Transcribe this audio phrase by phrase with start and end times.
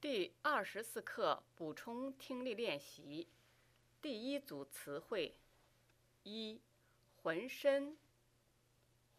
[0.00, 3.28] 第二十四课补充听力练习，
[4.00, 5.36] 第一组词汇：
[6.22, 6.62] 一、
[7.16, 7.98] 浑身，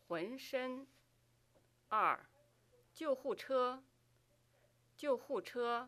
[0.08, 0.88] 浑身；
[1.88, 2.28] 二、
[2.92, 3.84] 救护车，
[4.98, 5.88] 救护车；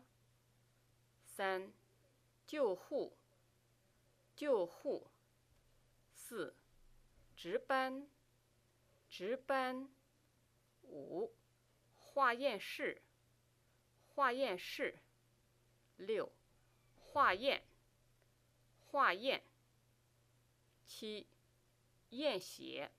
[1.24, 1.72] 三、
[2.46, 3.16] 救护，
[4.36, 5.08] 救护；
[6.12, 6.54] 四、
[7.34, 8.06] 值班，
[9.10, 9.88] 值班；
[10.82, 11.34] 五、
[11.96, 13.02] 化验室。
[14.14, 14.96] 化验室，
[15.96, 16.30] 六，
[17.12, 17.64] 化验，
[18.86, 19.42] 化验，
[20.86, 21.26] 七，
[22.10, 22.92] 验血，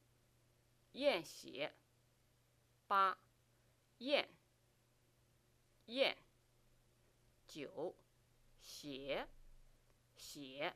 [0.92, 1.74] 验血，
[2.88, 3.18] 八，
[4.00, 4.28] 验，
[5.86, 6.18] 验，
[7.48, 7.96] 九，
[8.60, 9.26] 写，
[10.18, 10.76] 写，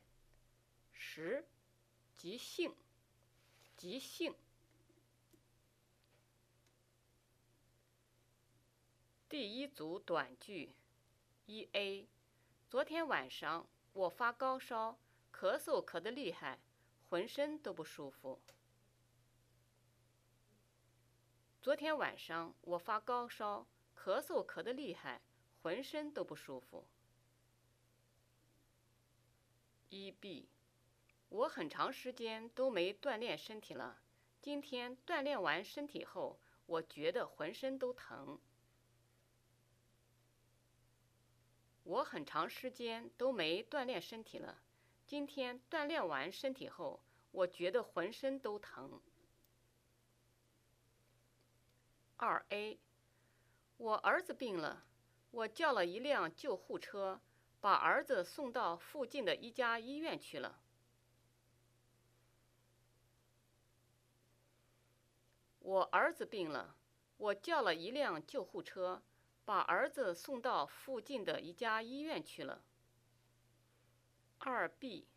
[0.93, 1.45] 十，
[2.15, 2.73] 急性，
[3.75, 4.33] 急性。
[9.29, 10.73] 第一组短句，
[11.45, 12.09] 一 A，
[12.67, 14.97] 昨天晚上我发高烧，
[15.31, 16.59] 咳嗽咳得厉害，
[17.07, 18.41] 浑身都不舒服。
[21.61, 25.21] 昨天晚上我发高烧，咳嗽咳得厉害，
[25.61, 26.87] 浑身都不舒服。
[29.89, 30.49] 一 B，
[31.29, 34.01] 我很长时间都没锻炼身体了，
[34.41, 38.39] 今天锻炼完身体后，我觉得浑身都疼。
[41.89, 44.61] 我很长时间都没锻炼身体了，
[45.07, 49.01] 今天锻炼完身体后，我觉得浑身都疼。
[52.17, 52.79] 二 A，
[53.77, 54.85] 我儿子病了，
[55.31, 57.21] 我叫了一辆救护车，
[57.59, 60.61] 把儿子送到附近的一家医院去了。
[65.57, 66.75] 我儿子病了，
[67.17, 69.01] 我叫了一辆救护车。
[69.49, 72.63] 把儿子送到附近的一家医院去了。
[74.37, 75.07] 二 B，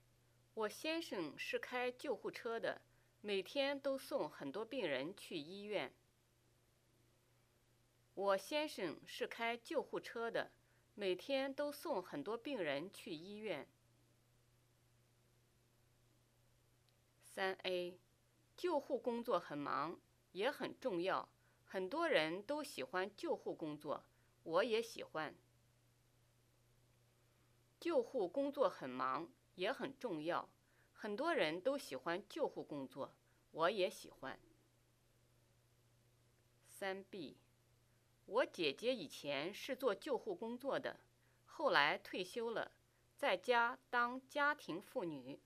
[0.54, 2.80] 我先生是开救护车的，
[3.20, 5.92] 每天都送很多病人去医院。
[8.14, 10.50] 我先生是开救护车的，
[10.94, 13.68] 每天都送很多病人去医院。
[17.22, 17.98] 三 A，
[18.56, 20.00] 救护工作很忙，
[20.30, 21.28] 也很重要，
[21.66, 24.06] 很多人都喜欢救护工作。
[24.42, 25.34] 我也喜欢。
[27.78, 30.48] 救护工作很忙，也很重要，
[30.92, 33.14] 很多人都喜欢救护工作。
[33.50, 34.38] 我也喜欢。
[36.66, 37.36] 三 B，
[38.26, 41.00] 我姐姐以前是做救护工作的，
[41.44, 42.72] 后来退休了，
[43.16, 45.40] 在家当家庭妇女。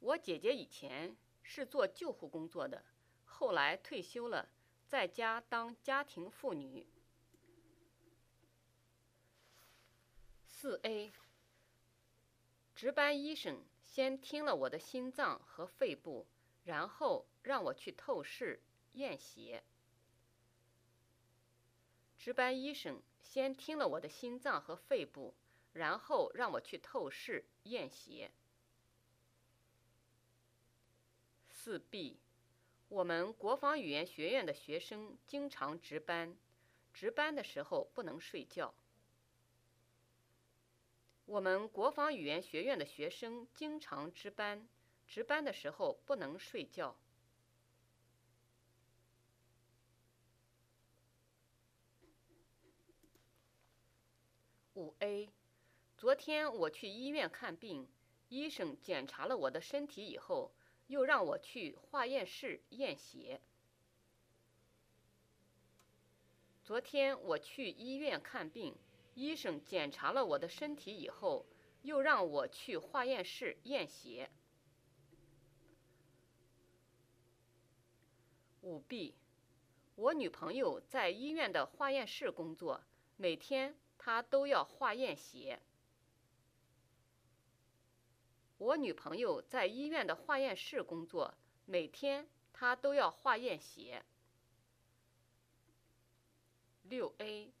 [0.00, 2.84] 我姐姐以前是做救护工作的，
[3.24, 4.50] 后来退休了。
[4.86, 6.86] 在家当家庭妇女。
[10.46, 11.12] 四 A，
[12.74, 16.26] 值班医生先听了我的心脏和肺部，
[16.64, 18.62] 然后让我去透视
[18.92, 19.62] 验血。
[22.18, 25.34] 值班医生先听了我的心脏和肺部，
[25.72, 28.30] 然后让我去透视验血。
[31.50, 32.18] 四 B。
[32.94, 36.36] 我们国防语言学院的学生经常值班，
[36.92, 38.72] 值班的时候不能睡觉。
[41.24, 44.68] 我们国防语言学院的学生经常值班，
[45.08, 46.94] 值班的时候不能睡觉。
[54.74, 55.30] 五 A，
[55.96, 57.88] 昨天我去医院看病，
[58.28, 60.52] 医生检查了我的身体以后。
[60.86, 63.40] 又让我去化验室验血。
[66.62, 68.74] 昨天我去医院看病，
[69.14, 71.46] 医生检查了我的身体以后，
[71.82, 74.30] 又让我去化验室验血。
[78.62, 79.14] 五 B，
[79.94, 82.82] 我女朋友在医院的化验室工作，
[83.16, 85.60] 每天她都要化验血。
[88.58, 91.34] 我女朋友在医院的化验室工作，
[91.64, 94.04] 每天她都要化验血。
[96.82, 97.52] 六 A，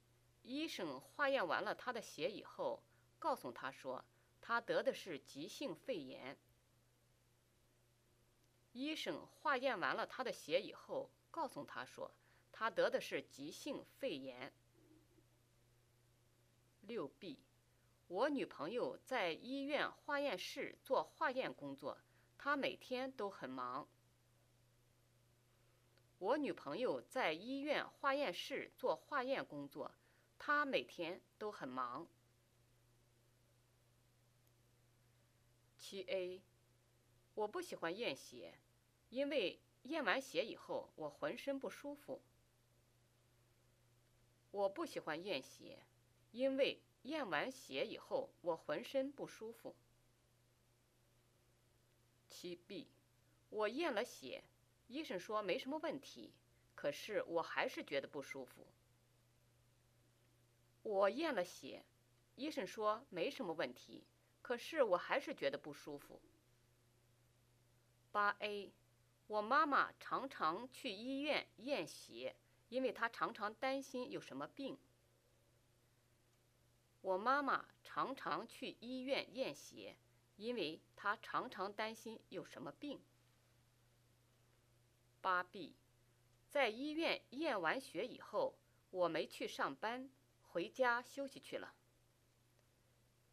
[0.42, 2.82] 医生化验完了她的血以后，
[3.18, 4.04] 告诉她说，
[4.40, 6.38] 她得的是急性肺炎。
[8.72, 12.10] 医生化验完了她的血以后，告诉她说，
[12.52, 14.52] 她得的是急性肺炎。
[16.82, 17.38] 六 B。
[18.06, 21.98] 我女朋友在医院化验室做化验工作，
[22.36, 23.88] 她每天都很忙。
[26.18, 29.94] 我女朋友在医院化验室做化验工作，
[30.38, 32.06] 她每天都很忙。
[35.76, 36.42] 七 A，
[37.34, 38.58] 我不喜欢验血，
[39.08, 42.22] 因为验完血以后我浑身不舒服。
[44.50, 45.82] 我不喜欢验血，
[46.30, 49.74] 因为验完血以后我浑身不舒服。
[52.28, 52.88] 七 B，
[53.48, 54.44] 我验了血，
[54.88, 56.32] 医生说没什么问题，
[56.74, 58.66] 可是我还是觉得不舒服。
[60.82, 61.84] 我验了血，
[62.36, 64.04] 医生说没什么问题，
[64.42, 66.20] 可是我还是觉得不舒服。
[68.12, 68.72] 八 A，
[69.26, 72.34] 我妈妈常常去医院验血，
[72.68, 74.78] 因为她常常担心有什么病。
[77.04, 79.94] 我妈妈常常去医院验血，
[80.36, 82.98] 因为她常常担心有什么病。
[85.20, 85.74] 八 B，
[86.48, 88.54] 在医院验完血以后，
[88.90, 90.08] 我没去上班。
[90.40, 91.74] 回家休息去了。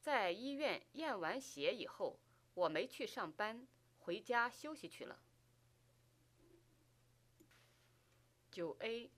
[0.01, 2.19] 在医院验完血以后，
[2.55, 3.65] 我没去上班，
[3.99, 5.17] 回家休息去了。
[8.51, 9.09] 九 A，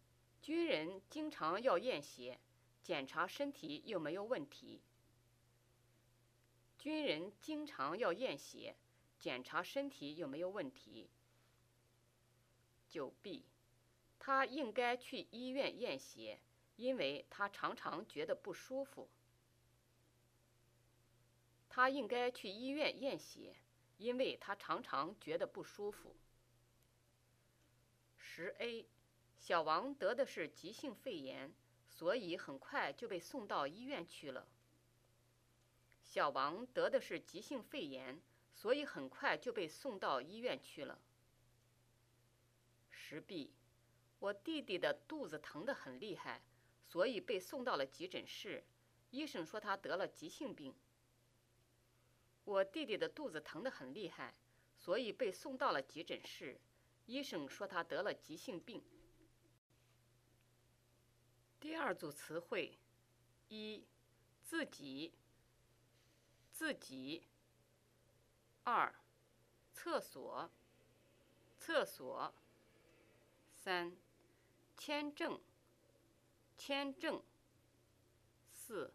[0.42, 2.38] 军人经常要验血，
[2.84, 4.82] 检查身体有没有问题。
[6.78, 8.76] 军人经常要验血，
[9.18, 11.10] 检查身体有没有问题。
[12.88, 13.46] 九 B，
[14.20, 16.40] 他应该去医院验血。
[16.76, 19.08] 因为他常常觉得不舒服，
[21.70, 23.56] 他应该去医院验血，
[24.00, 26.16] 因为他常常觉得不舒服。
[28.18, 28.88] 十 A，
[29.38, 31.54] 小王得的是急性肺炎，
[31.94, 34.48] 所以很快就被送到医院去了。
[36.02, 38.22] 小王得的是急性肺炎，
[38.54, 41.00] 所以很快就被送到医院去了。
[42.90, 43.54] 石壁
[44.20, 46.44] 我弟弟的肚子疼得很厉害。
[46.86, 48.64] 所以被送到了急诊室，
[49.10, 50.76] 医生说他得了急性病。
[52.44, 54.36] 我弟弟的肚子疼得很厉害，
[54.78, 56.60] 所以被送到了急诊室，
[57.08, 58.84] 医生说他得了急性病。
[61.64, 62.78] 第二组词汇：
[63.48, 63.86] 一、
[64.44, 65.14] 自己，
[66.52, 67.24] 自己；
[68.66, 68.94] 二、
[69.72, 70.52] 厕所，
[71.58, 72.34] 厕所；
[73.56, 73.96] 三、
[74.78, 75.40] 签证。
[76.58, 77.24] 签证。
[78.52, 78.94] 四，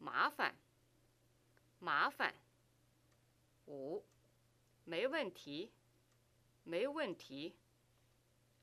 [0.00, 0.56] 麻烦，
[1.78, 2.34] 麻烦。
[3.66, 4.04] 五，
[4.84, 5.70] 没问题，
[6.64, 7.54] 没问题。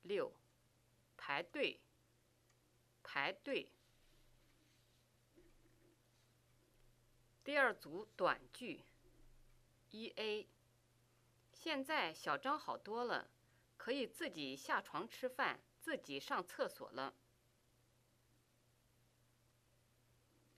[0.02, 0.30] 六，
[1.16, 1.80] 排队，
[3.04, 3.70] 排队。
[7.44, 8.80] 第二组短句。
[9.90, 10.48] 一 A，
[11.52, 13.30] 现在小张好多了，
[13.76, 17.14] 可以自己下床吃饭，自己上厕所了。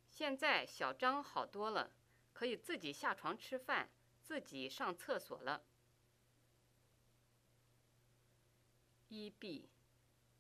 [0.09, 1.93] 现在小张好多了，
[2.33, 3.91] 可以自己下床吃饭，
[4.23, 5.63] 自己上厕所了。
[9.09, 9.69] 一 B，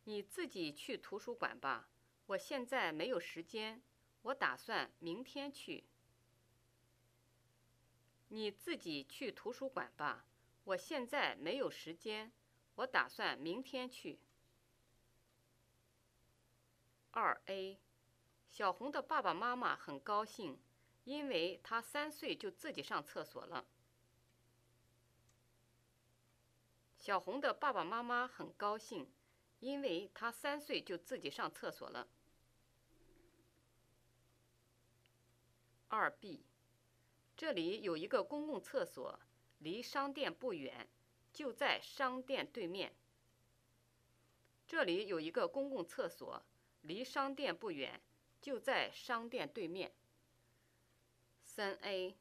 [0.04, 1.86] 你自己去图书馆吧，
[2.26, 3.80] 我现在没有时间，
[4.22, 5.84] 我打算明天去。
[8.28, 10.26] 你自己去图书馆吧，
[10.64, 12.32] 我现在没有时间，
[12.74, 14.18] 我打算明天去。
[17.12, 17.78] 二 A。
[18.48, 20.58] 小红的爸爸妈妈很高兴，
[21.04, 23.66] 因为她三岁就自己上厕所了。
[26.96, 29.08] 小红的爸爸妈妈很高兴，
[29.60, 32.08] 因为她三岁就自己上厕所了。
[35.96, 36.44] 二 B，
[37.36, 39.18] 这里有一个公共厕所，
[39.58, 40.86] 离商店不远，
[41.32, 42.94] 就在商店对面。
[44.66, 46.42] 这里有一个公共厕所，
[46.82, 48.00] 离商店不远。
[48.38, 49.92] 就在商店对面。
[51.42, 52.16] 三 A，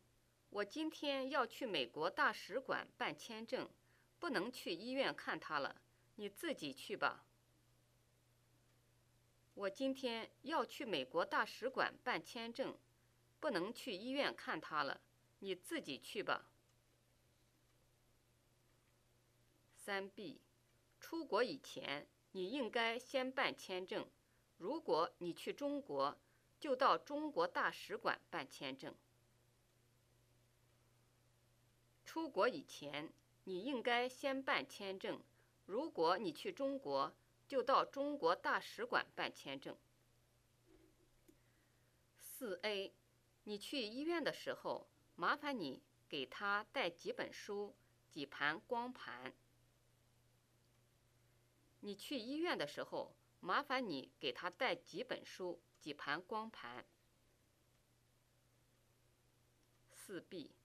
[0.49, 3.69] 我今天要去美国大使馆办签证，
[4.17, 5.81] 不能去医院看他了，
[6.15, 7.25] 你自己去吧。
[9.53, 12.75] 我今天要去美国大使馆办签证，
[13.45, 14.99] 不能去医院看他了，
[15.37, 16.49] 你自己去吧。
[19.75, 20.41] 三 B，
[20.99, 24.09] 出国以前你应该先办签证。
[24.57, 26.17] 如果你去中国，
[26.59, 28.95] 就到中国大使馆办签证。
[32.03, 35.21] 出国以前，你应该先办签证。
[35.67, 37.15] 如果你去中国，
[37.47, 39.77] 就到中国大使馆办签证。
[42.17, 42.91] 四 A，
[43.45, 47.75] 你去医院的时候，麻烦你给他带几本书、
[48.09, 49.33] 几盘光盘。
[51.79, 53.15] 你去医院的时候。
[53.41, 56.83] 麻烦你给他带几本书、几盘光盘。
[59.91, 60.55] 四 B，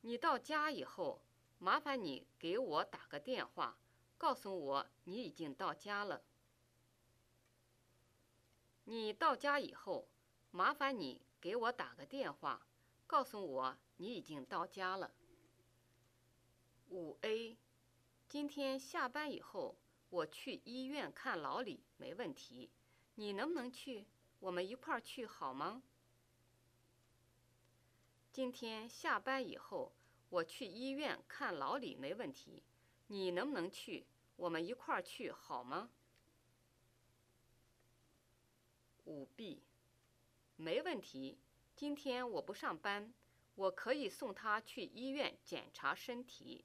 [0.00, 1.20] 你到家以后，
[1.58, 3.78] 麻烦你给我打个电话，
[4.16, 6.24] 告诉我你已经到家了。
[8.84, 10.08] 你到家以后，
[10.50, 12.66] 麻烦你给我打个电话，
[13.06, 15.14] 告诉我你已经到家了。
[16.88, 17.56] 五 A，
[18.26, 19.76] 今天下班以后，
[20.10, 22.72] 我去医院看老李，没问题。
[23.14, 24.08] 你能不能去？
[24.40, 25.84] 我们一块儿去好吗？
[28.32, 29.92] 今天下班以后，
[30.30, 32.64] 我去医院看老李，没问题。
[33.06, 34.04] 你能不能去？
[34.34, 35.90] 我们一块儿去好吗？
[39.04, 39.62] 五 B，
[40.56, 41.38] 没问题。
[41.74, 43.12] 今天我不上班，
[43.54, 46.64] 我可以送他去医院检查身体。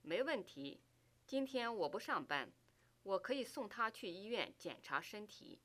[0.00, 0.80] 没问题。
[1.26, 2.52] 今天我不上班，
[3.02, 5.60] 我可以送他去医院检查身体。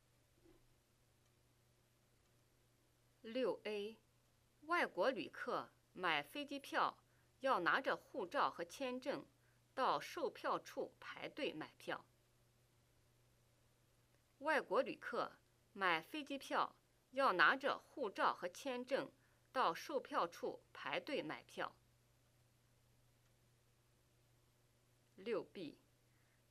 [3.21, 3.97] 六 A。
[4.67, 6.97] 外国旅客买飞机票
[7.39, 9.25] 要拿着护照和签证
[9.73, 12.05] 到售票处排队买票。
[14.39, 15.31] 外国旅客
[15.77, 16.75] 买飞机票
[17.11, 19.11] 要拿着护照和签证
[19.51, 21.75] 到售票处排队买票。
[25.17, 25.77] 六 B，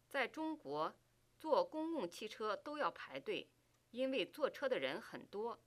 [0.09, 0.95] 在中国
[1.37, 3.49] 坐公共汽车都要排队，
[3.91, 5.61] 因为坐车的人很多。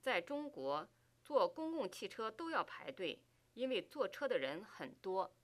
[0.00, 0.88] 在中国，
[1.24, 3.20] 坐公共汽车都要排队，
[3.54, 5.34] 因为坐车的人很多。